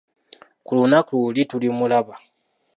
Ku 0.65 0.71
lunaku 0.77 1.13
luli 1.21 1.41
tulimulaba. 1.49 2.13